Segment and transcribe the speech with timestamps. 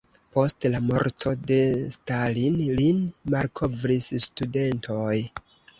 [0.35, 1.59] Post la morto de
[1.97, 3.07] Stalin lin
[3.37, 5.17] malkovris studentoj.